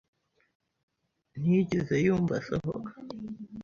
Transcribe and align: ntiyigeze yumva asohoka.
ntiyigeze 1.39 1.93
yumva 2.05 2.33
asohoka. 2.39 2.91